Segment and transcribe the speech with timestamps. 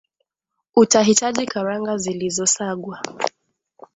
[0.75, 2.99] utahitaji Karanga zilizosagwa